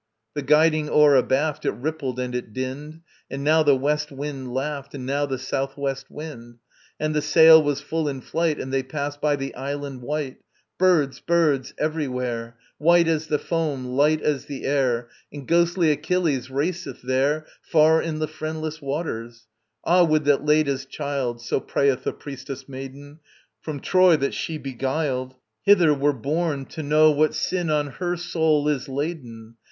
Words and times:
The 0.33 0.41
guiding 0.41 0.89
oar 0.89 1.13
abaft 1.15 1.63
It 1.63 1.73
rippled 1.73 2.19
and 2.19 2.33
it 2.33 2.53
dinned, 2.53 3.01
And 3.29 3.43
now 3.43 3.61
the 3.61 3.75
west 3.75 4.11
wind 4.11 4.51
laughed 4.51 4.95
And 4.95 5.05
now 5.05 5.27
the 5.27 5.37
south 5.37 5.77
west 5.77 6.09
wind; 6.09 6.57
And 6.99 7.13
the 7.13 7.21
sail 7.21 7.61
was 7.61 7.81
full 7.81 8.07
in 8.09 8.21
flight, 8.21 8.59
And 8.59 8.73
they 8.73 8.81
passed 8.81 9.21
by 9.21 9.35
the 9.35 9.53
Island 9.53 10.01
White: 10.01 10.37
Birds, 10.79 11.19
birds, 11.19 11.75
everywhere, 11.77 12.57
White 12.79 13.07
as 13.07 13.27
the 13.27 13.37
foam, 13.37 13.85
light 13.89 14.23
as 14.23 14.45
the 14.45 14.65
air; 14.65 15.07
And 15.31 15.47
ghostly 15.47 15.91
Achilles 15.91 16.49
raceth 16.49 17.03
there, 17.03 17.45
Far 17.61 18.01
in 18.01 18.17
the 18.17 18.27
Friendless 18.27 18.81
Waters. 18.81 19.45
[ANTISTROPHE 19.85 19.99
1.] 19.99 19.99
Ah, 19.99 20.03
would 20.11 20.25
that 20.25 20.43
Leda's 20.43 20.87
child... 20.87 21.41
(So 21.43 21.59
prayeth 21.59 22.05
the 22.05 22.13
priestess 22.13 22.67
maiden) 22.67 23.19
From 23.61 23.79
Troy, 23.79 24.17
that 24.17 24.33
she 24.33 24.57
beguiled, 24.57 25.35
Hither 25.61 25.93
were 25.93 26.11
borne, 26.11 26.65
to 26.73 26.81
know 26.81 27.11
What 27.11 27.35
sin 27.35 27.69
on 27.69 27.85
her 28.01 28.17
soul 28.17 28.67
is 28.67 28.89
laden! 28.89 29.57